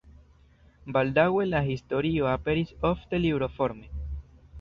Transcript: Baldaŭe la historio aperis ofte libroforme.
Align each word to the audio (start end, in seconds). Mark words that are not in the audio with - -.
Baldaŭe 0.95 1.45
la 1.49 1.61
historio 1.67 2.29
aperis 2.31 2.73
ofte 2.93 3.21
libroforme. 3.27 3.93